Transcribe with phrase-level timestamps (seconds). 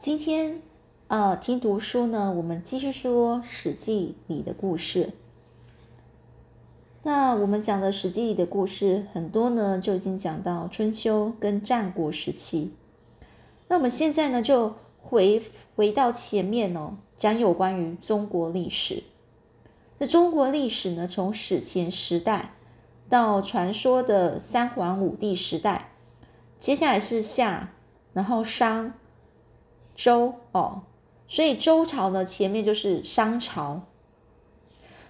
[0.00, 0.62] 今天，
[1.08, 5.10] 呃，听读书呢，我们继续说《史记》里的故事。
[7.02, 12.72] 那我们讲的《史记》里的故事很多呢，就已经讲到春秋跟战国时期。
[13.68, 15.42] 那我们现在呢，就回
[15.76, 19.02] 回到前面哦，讲有关于中国历史。
[19.98, 22.54] 这中国历史呢，从史前时代
[23.10, 25.90] 到传说的三皇五帝时代，
[26.58, 27.74] 接下来是夏，
[28.14, 28.94] 然后商。
[30.02, 30.80] 周哦，
[31.28, 33.82] 所以周朝呢，前面就是商朝。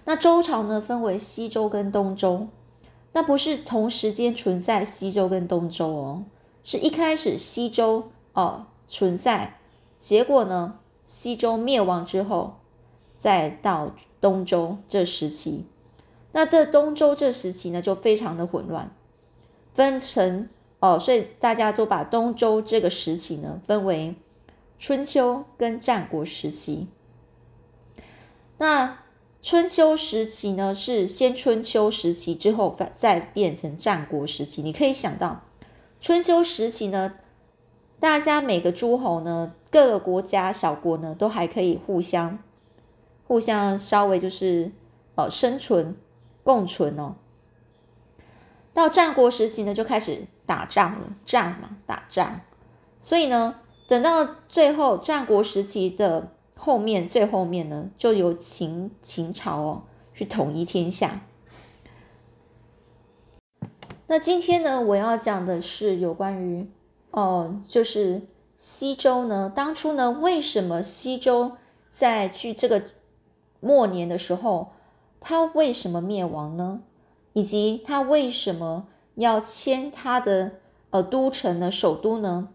[0.03, 2.49] 那周朝呢，分为西周跟东周，
[3.13, 6.25] 那不是同时间存在西周跟东周哦，
[6.65, 9.59] 是一开始西周哦存在，
[9.97, 12.55] 结果呢，西周灭亡之后，
[13.17, 15.65] 再到东周这时期。
[16.33, 18.91] 那这东周这时期呢，就非常的混乱，
[19.73, 20.49] 分成
[20.81, 24.15] 哦，所以大家都把东周这个时期呢，分为。
[24.81, 26.87] 春秋跟战国时期，
[28.57, 28.97] 那
[29.39, 34.63] 春秋时期呢是先春秋时期之后再变成战国时期。
[34.63, 35.43] 你可以想到，
[35.99, 37.13] 春秋时期呢，
[37.99, 42.39] 大家每个诸侯呢，各个国家小国呢，都还可以互相
[43.27, 44.71] 互相稍微就是
[45.13, 45.95] 呃生存
[46.41, 47.17] 共存哦。
[48.73, 52.41] 到战国时期呢，就开始打仗了，战嘛，打仗，
[52.99, 53.57] 所以呢。
[53.91, 59.83] 等到最后战国时期的后面，最后面呢，就由秦秦朝哦
[60.13, 61.25] 去统一天下。
[64.07, 66.69] 那今天呢，我要讲的是有关于
[67.11, 68.21] 哦，就是
[68.55, 71.57] 西周呢，当初呢，为什么西周
[71.89, 72.81] 在距这个
[73.59, 74.71] 末年的时候，
[75.19, 76.79] 他为什么灭亡呢？
[77.33, 80.53] 以及他为什么要迁他的
[80.91, 82.47] 呃都城呢，首都呢？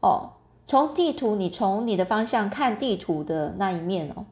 [0.00, 0.32] 哦。
[0.68, 4.26] 从地图，你从你的方向看地图的那一面哦，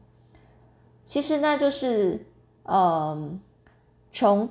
[1.03, 2.27] 其实那就是，
[2.65, 3.41] 嗯，
[4.13, 4.51] 从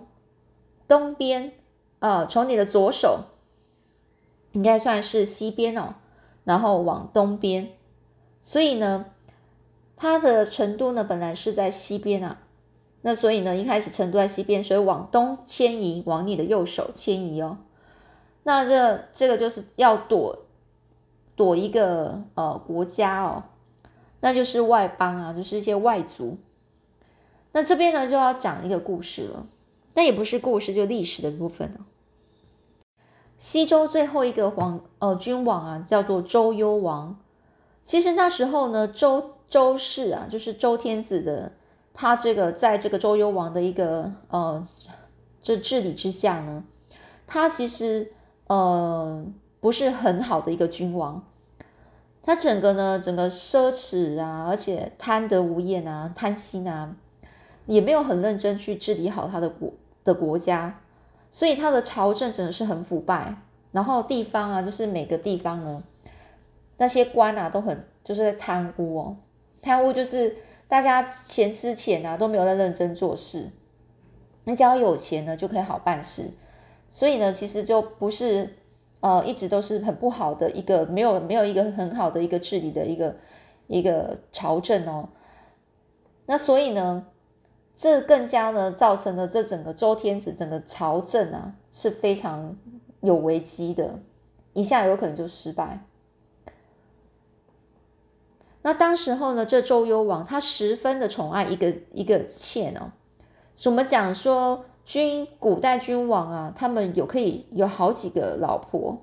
[0.87, 1.51] 东边，
[1.99, 3.25] 呃，从你的左手，
[4.53, 5.93] 应该算是西边哦，
[6.43, 7.69] 然后往东边，
[8.41, 9.05] 所以呢，
[9.95, 12.39] 它的成都呢本来是在西边啊，
[13.03, 17.59] 那所以呢，一开始成都在西边，所以往东迁移，往你的右手迁移哦，
[18.41, 20.44] 那这这个就是要躲。
[21.35, 23.43] 躲一个呃国家哦，
[24.21, 26.37] 那就是外邦啊，就是一些外族。
[27.51, 29.45] 那这边呢就要讲一个故事了，
[29.93, 31.85] 那也不是故事，就历史的部分了。
[33.37, 37.19] 西周最后一个皇呃君王啊，叫做周幽王。
[37.83, 41.51] 其实那时候呢，周周氏啊，就是周天子的，
[41.93, 44.65] 他这个在这个周幽王的一个呃
[45.41, 46.63] 这治理之下呢，
[47.27, 48.13] 他其实
[48.47, 49.25] 呃。
[49.65, 51.23] 不是很好的一个君王，
[52.21, 56.95] 他整个呢，整个奢侈啊，而且贪得无厌啊，贪心啊，
[57.65, 60.81] 也没有很认真去治理好他的国的国家，
[61.31, 63.37] 所以他的朝政真的是很腐败。
[63.71, 65.81] 然后地方啊，就是每个地方呢，
[66.77, 69.17] 那些官啊，都很就是在贪污哦，
[69.63, 70.35] 贪污就是
[70.67, 73.49] 大家钱吃钱啊，都没有在认真做事。
[74.43, 76.29] 你只要有钱呢，就可以好办事，
[76.91, 78.57] 所以呢，其实就不是。
[79.05, 83.15] 呃，一直都是很不好的一个，没有没有一个很好的一个治理的一个
[83.67, 85.09] 一个朝政哦。
[86.25, 87.05] 那所以呢，
[87.75, 92.57] 这更加呢造成了这整个周天子整个朝政啊是非常
[93.01, 93.99] 有危机的，
[94.53, 95.85] 一下有可能就失败。
[98.63, 102.89] 那当时候呢，这周幽王他十分的宠爱一个一个妾哦，
[103.55, 104.65] 怎么讲说。
[104.85, 109.01] 君古代君王啊，他们有可以有好几个老婆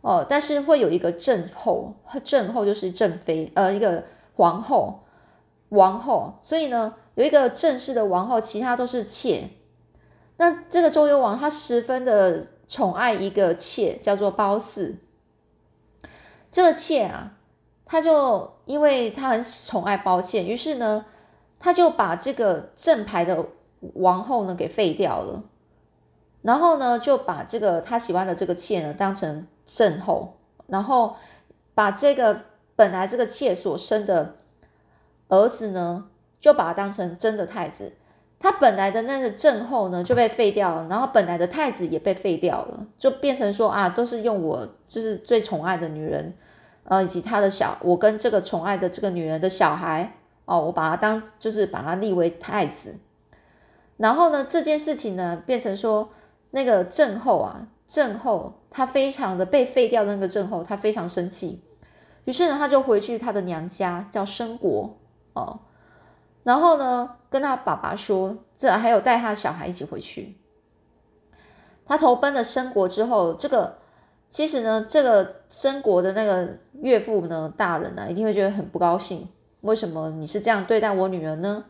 [0.00, 1.94] 哦，但是会有一个正后，
[2.24, 4.02] 正后就是正妃，呃，一个
[4.34, 5.04] 皇后、
[5.68, 9.50] 王后，所以呢，有一个正式的王后，其他都是妾。
[10.38, 14.98] 那这个周幽王他十分的宠爱一个妾，叫做褒姒。
[16.50, 17.34] 这个妾啊，
[17.84, 21.04] 他就因为他很宠爱褒妾，于是呢，
[21.60, 23.46] 他就把这个正牌的。
[23.94, 25.44] 王后呢给废掉了，
[26.42, 30.36] 然后呢就把这个他喜欢的这个妾呢当成正后，
[30.66, 31.16] 然后
[31.74, 32.42] 把这个
[32.74, 34.34] 本来这个妾所生的
[35.28, 36.08] 儿子呢
[36.40, 37.92] 就把他当成真的太子，
[38.38, 46.34] 他本来的那个正后呢就被废掉了，然后本来的太子也被废掉了，就变成说啊都是用我就是最宠爱的女人，
[46.84, 52.96] 呃以及他的小我跟这个宠爱的这个女人的小孩哦，我把他当就是把他立为太子。
[53.98, 56.08] 然后呢，这件事情呢，变成说
[56.52, 61.62] 那个郑后啊，郑后他非常的被废掉的那个郑后，他非常生气，
[62.24, 64.96] 于是呢，他就回去他的娘家叫申国
[65.34, 65.60] 哦，
[66.44, 70.36] 然后呢，跟他爸爸说，这还有带他小孩一起回去。
[71.84, 73.78] 他投奔了申国之后，这个
[74.28, 79.26] 其实呢，这个申国的那个岳父呢，大人呢，一定会觉得很不高兴。
[79.62, 81.64] 为什么你是这样对待我女儿呢？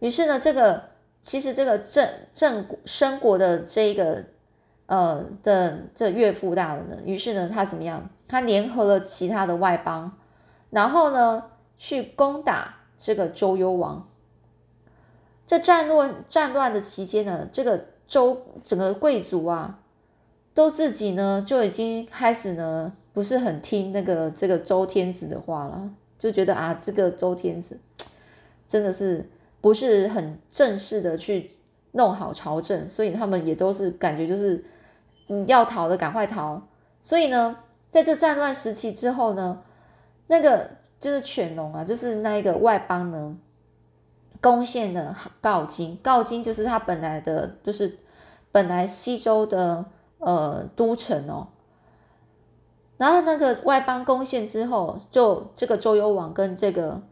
[0.00, 0.82] 于是呢，这个
[1.26, 4.22] 其实这个郑郑申国的这个
[4.86, 8.08] 呃的这岳父大人呢，于是呢，他怎么样？
[8.28, 10.12] 他联合了其他的外邦，
[10.70, 11.42] 然后呢，
[11.76, 14.08] 去攻打这个周幽王。
[15.48, 17.86] 这战乱战乱的期间呢，这个。
[18.08, 19.80] 周整个贵族啊，
[20.54, 27.76] 都自己呢就已经开始呢，不是很听那个这个周天子的话了，就觉得啊，这个周天子
[28.68, 29.28] 真的是
[29.66, 31.50] 不是很正式的去
[31.90, 34.64] 弄好朝政，所以他们也都是感觉就是
[35.26, 36.62] 嗯要逃的赶快逃。
[37.00, 37.56] 所以呢，
[37.90, 39.60] 在这战乱时期之后呢，
[40.28, 40.70] 那个
[41.00, 43.36] 就是犬戎啊，就是那一个外邦呢。
[44.38, 47.98] 攻陷了镐京，镐京就是他本来的，就是
[48.52, 49.84] 本来西周的
[50.18, 51.48] 呃都城哦。
[52.96, 57.02] 然后那个外邦攻陷之后，就这个周幽王跟这个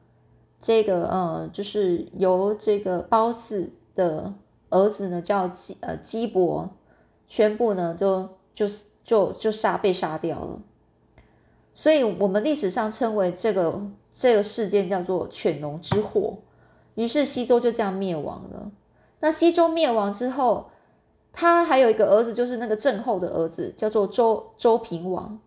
[0.67, 4.33] 这个呃，就是由这个褒姒的
[4.71, 6.71] 儿子呢，叫姬呃姬伯，
[7.27, 8.67] 全部呢就就
[9.05, 10.59] 就就杀被杀掉了。
[11.75, 13.79] 所以我们历史上称为这个
[14.11, 16.39] 这个事件叫做犬戎之祸。
[16.95, 18.71] 于是西周就这样灭亡了。
[19.21, 20.71] 那西周灭亡之后，
[21.31, 25.39] 他还有一个儿子，就是那个郑后的儿子，叫做周周平王。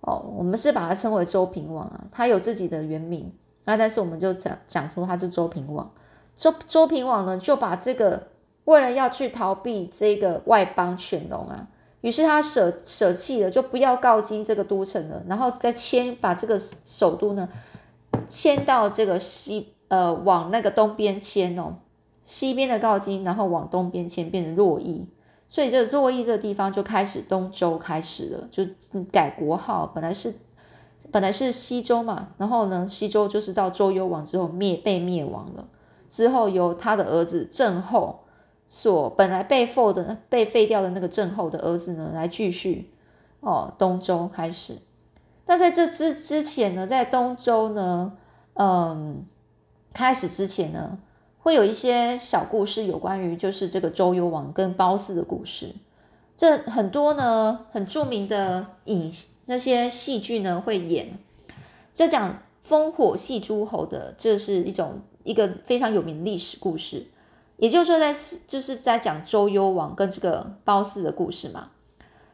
[0.00, 3.32] 哦，我们是把他称为周平王啊，他有自己的原名
[3.64, 5.90] 那，但是我们就讲讲出他是周平王。
[6.36, 8.28] 周周平王呢，就把这个
[8.64, 11.68] 为了要去逃避这个外邦犬戎啊，
[12.00, 17.48] 于是他舍舍弃了，就不要镐京这个都城了，然后再迁把这个首都呢
[18.28, 19.74] 迁到这个西。
[19.88, 21.76] 呃，往那个东边迁哦，
[22.22, 25.08] 西边的镐京，然后往东边迁，变成洛邑，
[25.48, 28.62] 所以这洛邑这个地方就开始东周开始了，就
[29.10, 30.34] 改国号，本来是
[31.10, 35.66] 本来是西周嘛，然后呢，西周就是到周幽王之后灭被灭亡了，
[36.08, 38.20] 之后由他的儿子郑后
[38.66, 42.90] 所本来被废的被废掉的那个郑后的儿子呢，来继续
[43.40, 44.78] 哦，东周开始。
[45.46, 48.12] 那在这之之前呢，在东周呢，
[48.54, 49.26] 嗯。
[49.90, 50.98] 开始之前呢，
[51.38, 55.74] 会有一些小故事，有关于就是这个周幽王跟褒姒的故事。
[56.36, 59.10] 这很多呢，很著名的影
[59.48, 61.18] 那些戏剧呢会演，
[61.92, 67.08] 就讲烽火戏诸侯的，这是一种一个非常有名的历史故事。
[67.56, 68.14] 也就是说，在
[68.46, 71.70] 就是在讲周幽王跟这个褒姒的故事嘛。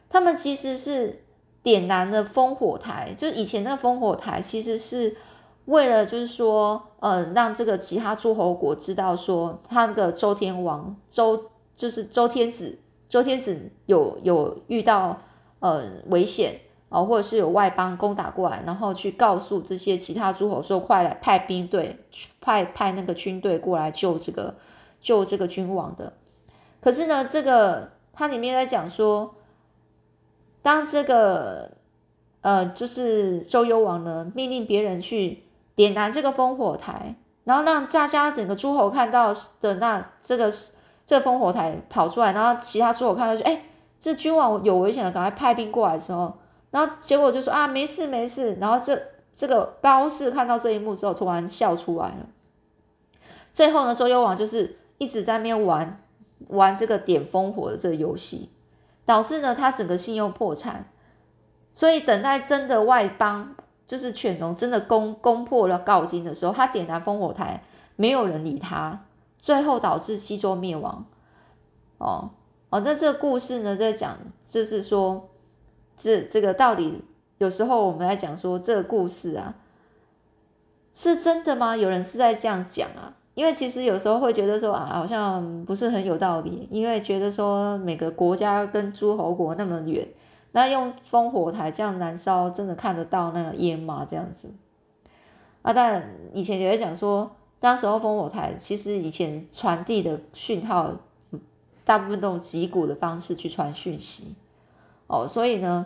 [0.07, 1.23] 他们其实是
[1.63, 5.17] 点燃了烽火台，就是以前那个烽火台其实是。
[5.65, 11.45] 为了就是说，呃，让这个其他诸侯国知道说，他那个周天王周
[11.75, 12.77] 就是周天子，
[13.09, 15.19] 周天子有有遇到
[15.61, 16.59] 呃危险
[16.89, 24.55] 哦，或者是有外邦攻打过来，然后去告诉这些其他诸侯说，快来派兵队，去派派那个军队过来救这个
[24.99, 26.13] 救这个君王的。
[26.81, 29.35] 可是呢，这个它里面在讲说，
[30.61, 31.71] 当这个
[32.41, 35.43] 呃，就是周幽王呢，命令别人去。
[35.75, 40.49] 点燃这个烽火台，然后让大家整个诸侯看到的那这个
[41.05, 43.63] 这烽火台跑出来，然后其他诸侯看到就哎，
[43.99, 46.33] 这君王有危险了，赶快派兵过来的时候，
[46.75, 49.01] 然后结果就说啊没事没事，然后这
[49.33, 52.27] 这个褒姒看到这一幕之后，突然笑出来了。
[53.53, 56.03] 最后呢，周幽王就是一直在那边玩
[56.49, 58.49] 玩这个点烽火的这个游戏，
[59.05, 60.91] 导致呢他整个信用破产，
[61.71, 63.55] 所以等待真的外邦。
[63.87, 67.63] 就是犬戎真的攻攻破了镐京的时候，他点燃烽火台，
[67.95, 69.05] 没有人理他，
[69.37, 71.05] 最后导致西周灭亡。
[71.99, 72.31] 哦
[72.71, 75.29] 哦，那这个故事呢，在讲就是说，
[75.97, 77.01] 这这个到底
[77.37, 79.55] 有时候我们在讲说这个故事啊，
[80.93, 81.75] 是真的吗？
[81.75, 83.13] 有人是在这样讲啊？
[83.33, 90.07] 因为其实有时候会觉得说啊，好像不是很有道理，因为觉得说每个国家跟诸侯国那么远。
[90.53, 94.07] 那用烽火台这样燃烧，真的看得到那个烟吗？
[94.09, 94.49] 这样子
[95.63, 100.93] 啊，但以前也会讲说，当时候烽火台其实以前传递的讯号，
[101.83, 104.33] 大部分都用击鼓的方式去传讯息
[105.07, 105.85] 哦，所以呢，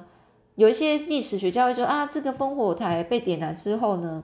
[0.56, 4.24] 有一些历史学家会说啊，这个烽火台被点燃之后呢，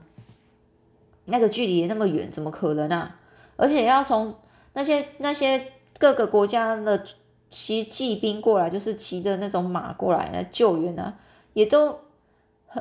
[1.26, 3.16] 那个距离那么远，怎么可能啊？
[3.56, 4.34] 而且要从
[4.72, 7.04] 那些那些各个国家的。
[7.48, 11.14] 骑骑兵过来，就是骑着那种马过来来救援啊，
[11.54, 12.00] 也都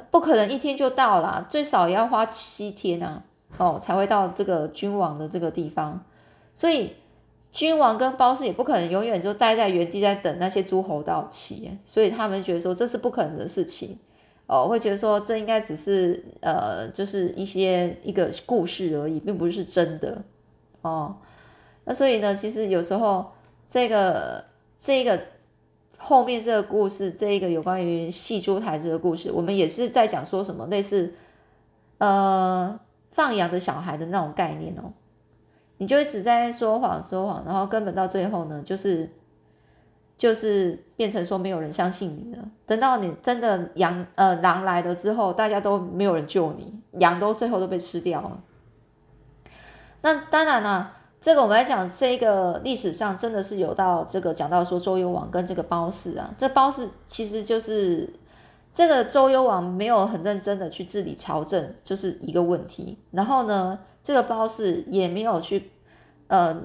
[0.09, 3.23] 不可能一天就到啦，最少也要花七天啊，
[3.57, 6.03] 哦，才会到这个君王的这个地方。
[6.55, 6.95] 所以
[7.55, 13.97] 君王跟褒姒也不可能永远就待在原地在等那些诸侯到齐，所以他们觉得说这是不可能的事情，
[14.45, 20.21] 哦，会觉得说这应该只是呃，就是一些一个故事而已，并不是真的
[20.81, 21.15] 哦。
[21.85, 23.31] 那所以呢，其实有时候
[23.65, 24.43] 这个
[24.77, 25.19] 这个。
[25.97, 31.15] 后面这个故事，这一个有关于戏珠台这个故事，我们也是在讲说什么类似，
[31.99, 32.77] 呃，
[33.11, 34.91] 放羊的小孩的那种概念哦。
[35.77, 39.09] 你就一直在说谎说谎，然后根本到最后呢，就是
[40.17, 42.43] 就是变成说没有人相信你了。
[42.65, 48.39] 等到你真的羊呃狼来了之后，大家都没有人救你，羊都最后都被吃掉了。
[50.01, 50.91] 那当然了。
[51.21, 58.07] 这个我们来讲，这个历史上真的是有到这个讲到说周幽王跟这个褒姒啊，这褒姒其实就是
[58.71, 62.99] 这个周幽王没有很认真的去治理朝政，就是一个问题。
[63.09, 65.71] 然后呢，这个褒姒也没有去
[66.27, 66.55] 呃，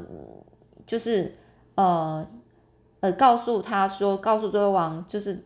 [0.84, 1.34] 就是
[1.74, 2.28] 呃
[3.00, 5.42] 呃告诉他说，告诉周幽王，就是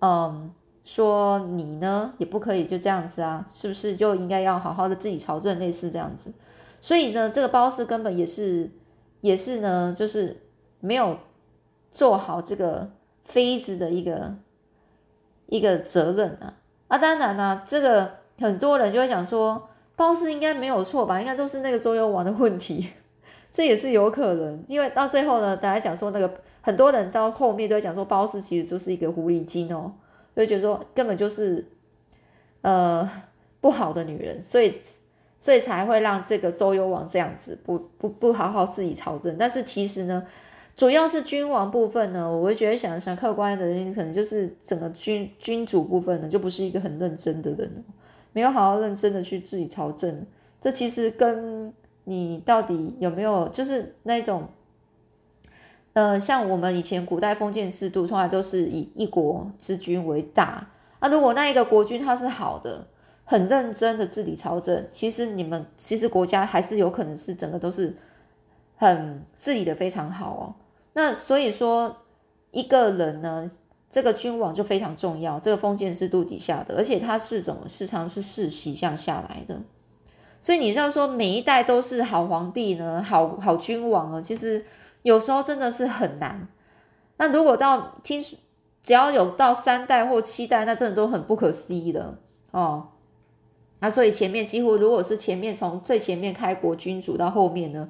[0.00, 0.52] 嗯
[0.82, 6.32] 说你呢也不可以就这样子啊，是不是就应该要好好的治理朝政，类似这样子。
[6.80, 8.72] 所以呢，这个褒姒根本也是，
[9.20, 10.42] 也是呢，就是
[10.80, 11.18] 没有
[11.92, 12.90] 做好这个
[13.24, 14.34] 妃子的一个
[15.46, 16.54] 一个责任啊。
[16.88, 19.67] 啊，当然呢，这个很多人就会讲说，
[19.98, 21.20] 褒姒应该没有错吧？
[21.20, 22.88] 应该都是那个周幽王的问题，
[23.50, 24.64] 这也是有可能。
[24.68, 29.92] 因为到最后呢，大家讲说那个很多人到后面都讲说，褒姒其实就是一个狐狸精哦，
[30.36, 31.66] 就觉得说根本就是
[32.62, 33.10] 呃
[33.60, 34.80] 不好的女人，所以。
[35.40, 40.20] 所以才会让这个周幽王这样子不不不好好自己朝政，但是其实呢，
[40.74, 43.64] 主要是君王部分呢，我会觉得想想客观的，
[43.94, 47.84] 可能就是整个君君主部分呢，就不是一个很认真的人，
[48.38, 50.24] 没有好好认真的去治理朝政。
[50.60, 54.48] 这其实跟你到底有没有，就是那种，
[55.94, 60.68] 呃，像我们以前古代封建制度，从来都是以一国之君为大
[61.00, 61.08] 啊。
[61.08, 62.86] 如果那一个国君他是好的。
[63.30, 67.94] 很认真的治理朝政，其实你们其实国家还是有可能是整个都是
[68.74, 70.42] 很治理的非常好哦。
[70.94, 71.94] 那所以说
[72.52, 73.50] 一个人呢，
[73.90, 79.60] 这个君王就非常重要，这个封建制度底下的，而且他是怎么时常是世袭这样下来的。
[80.40, 84.64] 所以你知道说每一代都是好皇帝呢，好好君王啊，其实
[85.02, 86.46] 有时候真的是很难。
[87.16, 88.22] 那如果到听
[88.80, 92.18] 只要有到三代或七代，那真的都很不可思议的
[92.52, 92.88] 哦。
[93.80, 97.88] 那所以前面几乎如果是前面从最前面开国君主到后面呢，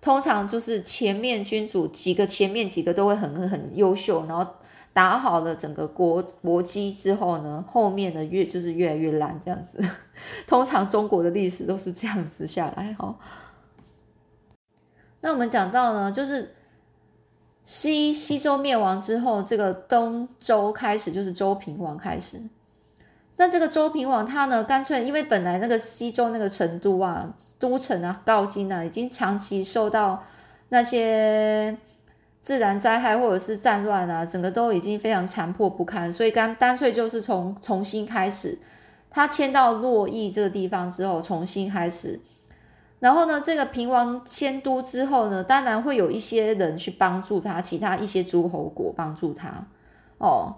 [0.00, 4.54] 通常就是前面君主几个前面几个都会很很优秀，然后
[4.92, 9.82] 打好了整个国国基之后呢，后面的越就是越来越烂这样子。
[10.46, 13.16] 通常中国的历史都是这样子下来哈。
[15.20, 16.54] 那我们讲到呢，就是
[17.62, 22.40] 西西周灭亡之后，这个东周开始就是周平王开始。
[23.36, 30.22] 那这个周平王他呢，干脆因为本来那个西周那个成都啊，都城啊，镐京啊，已经长期受到
[30.68, 31.76] 那些
[32.42, 38.58] 自然灾害或者是战乱啊，整个都已经非常残破不堪，所以干干脆就是从重新开始，
[39.08, 42.20] 他迁到洛邑这个地方之后，重新开始。
[42.98, 49.66] 然后呢，这个平王迁都之后呢，当然会有一些人去帮助他，其他一些诸侯国帮助他
[50.18, 50.56] 哦。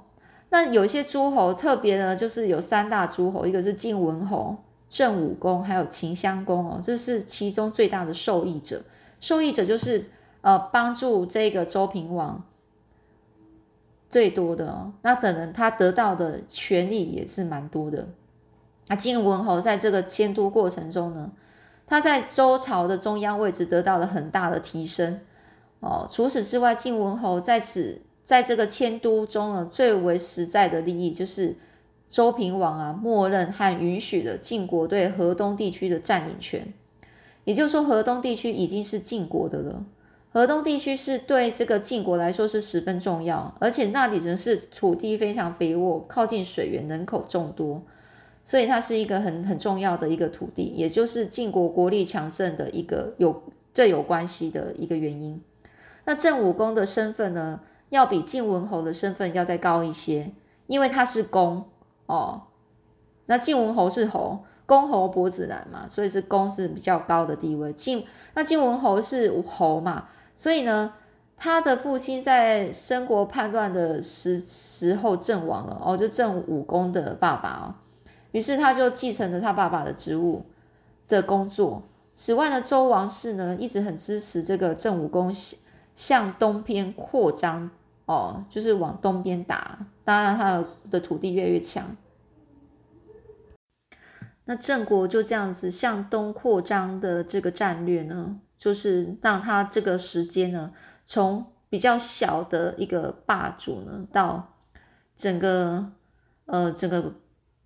[0.51, 4.57] 那有一些诸侯特别呢，就是有三大诸侯，一个是晋文侯、
[4.89, 8.83] 郑武公，还有秦襄公哦，这是其中最大的受益者。
[9.21, 10.11] 受益者就是
[10.45, 12.45] 呃帮助这个周平王
[14.09, 14.93] 最多的哦。
[15.03, 18.07] 那可能他得到的权利也是蛮多的。
[18.87, 21.33] 那晋文侯在这个迁都过程中呢，
[21.87, 25.21] 他在周朝的中央位置得到了很大的提升
[25.81, 26.07] 哦。
[26.11, 28.03] 除此之外，晋文侯在此。
[28.25, 31.59] 在这个迁都中呢，最为实在的利益就是
[32.09, 36.73] 周平王啊，默认和允许了晋国对河东地区的占领权。
[37.45, 39.85] 也就是说，河东地区已经是晋国的了。
[40.35, 47.81] 河东地区是对这个晋国来说是十分重要，而且那里呢是土地非常肥沃，靠近水源，人口众多，
[48.45, 55.41] 所以它是一个很很重要的一个土地，也就是晋国国力强盛的一个有最有关系的一个原因。
[56.05, 57.61] 那郑武公的身份呢？
[57.91, 60.33] 要比晋文侯的身份要再高一些，
[60.67, 61.65] 因为他是公
[62.07, 62.43] 哦。
[63.27, 67.73] 那晋文侯是侯，公侯伯子男嘛，所以是公是比较高的地位。
[67.73, 70.95] 晋那晋文侯是侯嘛，所以呢，
[71.37, 77.75] 他的父亲在申国叛乱的时时候阵亡了哦，就郑武公的爸爸哦。
[78.33, 80.45] 于是他就继承了他爸爸的职务
[81.07, 81.83] 的工作。
[82.13, 85.35] 此外呢，周王室呢一直很支持这个郑武公
[85.95, 87.71] 向东边扩张
[88.07, 91.97] 哦，就是往东边打，当然他的土地越来越强。
[94.47, 100.73] 那郑国就这样子向东扩张的这个战略呢，就是让他这个时间呢，
[101.05, 104.55] 从比较小的一个霸主呢，到
[105.15, 105.93] 整个
[106.47, 107.17] 呃整个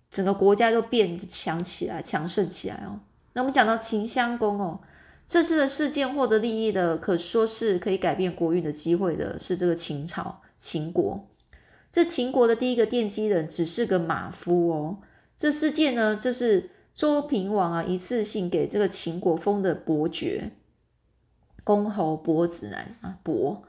[0.09, 2.99] 整个国家都变强起来、强盛起来哦。
[3.31, 4.81] 那我们讲到秦襄公哦，
[5.25, 11.29] 这次的事件获得利益的，可说是可以改变国运的机会的，是这个秦朝秦国。
[11.89, 14.97] 这秦国的第一个奠基人只是个马夫哦。
[15.37, 20.51] 这事件呢，就是周平王啊，一次性给这个秦国封的伯爵，
[21.69, 23.61] 公侯伯子男啊，伯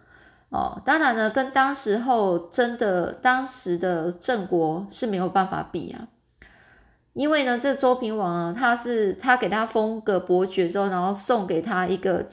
[0.49, 6.09] 哦，当然呢，跟当时候真的当时的郑国是没有办法比啊，
[7.13, 12.27] 因为呢，这周平王啊，他是他给他封个伯爵之后，然后送给他一个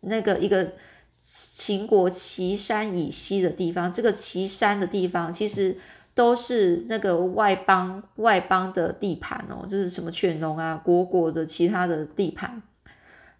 [0.00, 0.72] 那个一个
[1.20, 5.76] 秦国岐山以西的地方，这个岐山的地方其实。
[6.14, 12.60] 都是那个外邦外邦的地盘哦，就是什么犬戎啊、虢国的其他的地盘。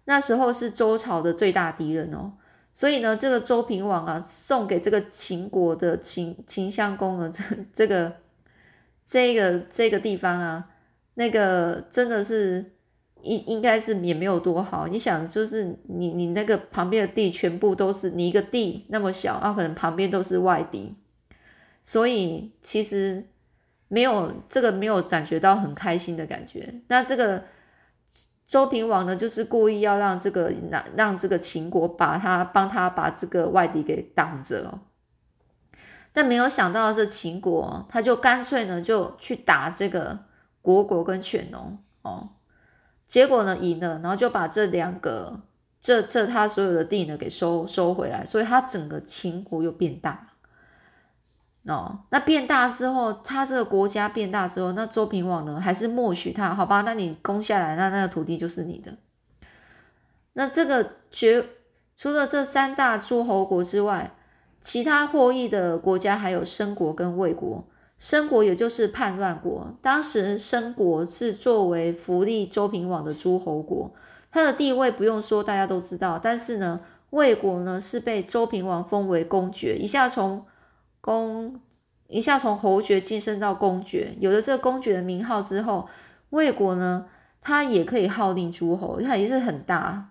[0.09, 2.33] 那时候是周朝的最大敌人哦，
[2.71, 8.13] 所以呢，这个周平王啊，送给这个秦国的秦秦襄公啊，这这个
[9.05, 10.71] 这个这个地方啊，
[11.13, 12.73] 那个真的是
[13.21, 14.87] 应应该是也没有多好。
[14.87, 20.95] 你想，就是你你那个旁边的地全部都是你一个地那么小啊，可能旁边都是外敌。
[21.83, 23.27] 所以其实
[23.87, 26.81] 没有这个没有感觉到很开心的感觉。
[26.87, 27.43] 那这个
[28.49, 34.79] 周平王呢，就是故意要让这个让让这个秦国把他帮他把这个外敌给挡着哦。
[36.11, 40.17] 但没有想到的是秦国，他就干脆呢就去打这个
[40.63, 42.29] 虢国跟犬戎哦。
[43.05, 45.41] 结果呢赢了，然后就把这两个
[45.79, 50.28] 这这他所有的地呢给收收回来，所以他整个秦国又变大。
[51.65, 56.55] 哦，那变大之后，他这个国家变大之后，那周平王呢，还是默许他？
[56.55, 58.93] 好吧，那你攻下来，那那个土地就是你的。
[60.33, 61.45] 那这个绝
[61.97, 64.15] 除了这三大诸侯国之外，
[64.61, 67.63] 其他获益的国家还有申国跟魏国。
[67.97, 73.93] 申国也就是叛乱国，当时申国是作为福利周平王的诸侯国，
[74.31, 76.17] 他的地位不用说，大家都知道。
[76.17, 80.45] 但是呢，魏国呢是被周平王封为公爵，一下从。
[81.01, 81.59] 公
[82.07, 85.87] 一下从侯爵晋升到公爵，有了这个公爵的名号之后，
[86.31, 87.05] 魏国呢，
[87.39, 90.09] 他也可以号令诸侯，他也是很大。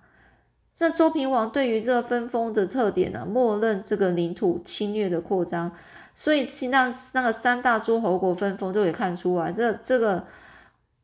[0.74, 5.72] 这周平王对于这个分封的特点呢，默认这个领土侵略的扩张，
[6.14, 10.24] 所以让那个三大诸侯国分封就可以看出来，这这个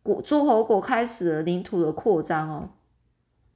[0.05, 2.69] 国诸侯国开始了领土的扩张哦。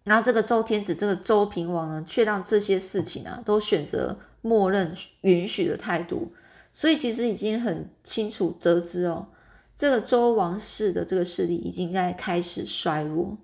[0.03, 4.19] 然后这个周天子这个周平王呢，却让这些事情啊，都选择。
[4.41, 6.33] 默认允许的态度，
[6.73, 9.29] 所以其实已经很清楚得知哦，
[9.75, 13.39] 这个周王室的这个势力已经在开始衰弱。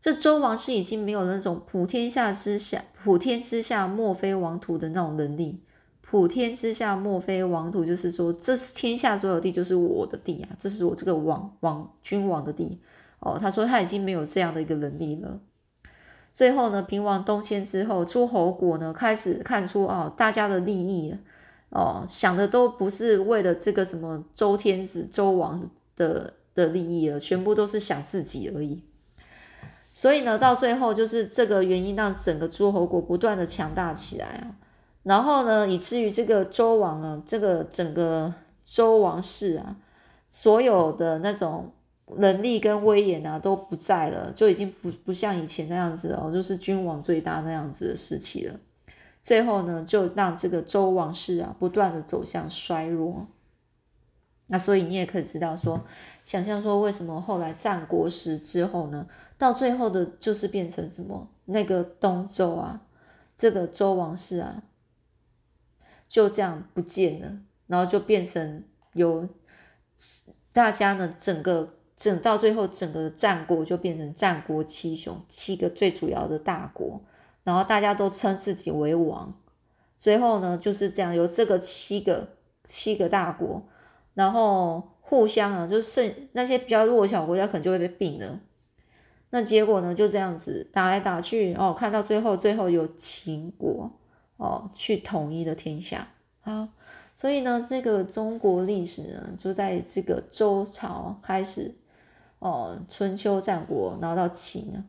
[0.00, 5.60] 这周王室已经没有那种普天下之下，普天之下莫非王土的那种能力。
[6.00, 12.78] 普天之下莫非王土，就是说，这是天下所有地就是我的地啊，这是我这个王王君王的地
[13.18, 13.36] 哦。
[13.38, 15.38] 他说他已经没有这样的一个能力了。
[16.38, 21.12] 最后呢，平王东迁之后，诸侯国呢开始看出哦，大家的利益
[21.70, 28.84] 哦，想的都不是为了这个什么周天子、周王的的利益了，全部都是想自己而已。
[29.90, 34.54] 所以呢，到最后就是这个原因，让整个诸侯国不断的强大起来啊。
[35.02, 38.32] 然后呢，以至于这个周王啊，这个整个
[38.64, 39.74] 周王室啊，
[40.28, 41.72] 所有的那种。
[42.16, 48.58] 能力跟威严啊都不在了，就已经不不像以前那样子哦，就是君王最大那样子的时期了。
[49.22, 53.26] 最后呢，就让这个周王室啊不断的走向衰弱。
[54.46, 55.84] 那所以你也可以知道说，
[56.24, 62.82] 想象说为什么后来战国时之后呢，到最后的就是变成什么那个东周啊，
[63.36, 64.62] 这个周王室啊
[66.06, 69.28] 就这样不见了，然后就变成有
[70.52, 71.74] 大家呢整个。
[71.98, 77.02] 整到最后，整个战国就变成战国七雄，七个最主要的大国，
[77.42, 79.34] 然后大家都称自己为王。
[79.96, 83.66] 最后呢，就是这样，有这个七个七个大国，
[84.14, 88.38] 然后互相啊，就是剩那些比较弱小国家，可能就会被并了。
[89.30, 93.90] 那结果呢，就这样子打来打去哦，看到最后，最后有秦国
[94.36, 96.06] 哦去统一的天下。
[96.42, 96.68] 好。
[97.14, 101.74] 所以呢，这个中国历史呢，就在这个周朝开始，
[102.38, 104.84] 哦，春秋战国，然后到秦啊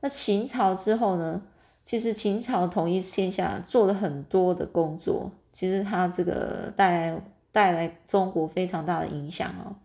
[0.00, 1.42] 那秦朝之后呢，
[1.82, 9.76] 其实秦朝统一天下做了很多的工作，其实它这个带来带来中国非常大的影响哦。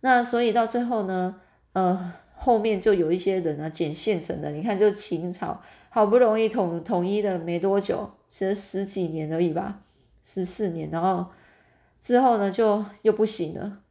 [0.00, 1.36] 那所以到最后呢，
[1.72, 9.80] 呃，后面就有一些人呢捡现成的，你看，就秦朝好不容易统统一的没多久，其实十几年而已吧。
[10.22, 11.26] 十四年，然后
[12.00, 13.81] 之后呢，就又不行了，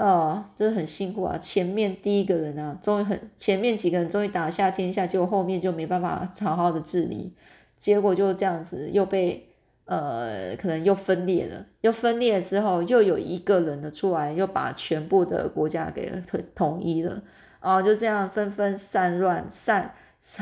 [0.00, 1.36] 哦，真的很辛苦啊！
[1.36, 7.34] 前面第一个人啊，终于很前面几个人终于打下天下，结果后面就没办法好好的治理，
[7.76, 9.50] 结果就这样子又被
[9.84, 17.22] 呃，可能又分裂了，又分裂了之后，又有一个人的出来，又把全部的国家给统统一了，
[17.60, 19.94] 哦，就这样纷纷散乱散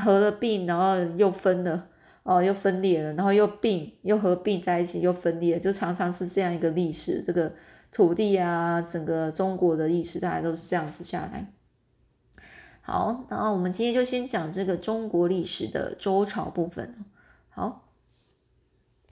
[0.04, 1.88] 合了并，然后又分了。
[2.24, 7.24] 哦，又分裂了，然后又并又合并在一起，又分裂，就常常是这样一个历史。
[7.26, 7.50] 这个
[7.90, 11.52] 土地啊，整个中国的历史大概都是这样子下来。
[12.80, 17.04] 好，然后我们今天就先讲这个中国历史的周朝部分。
[17.50, 17.87] 好。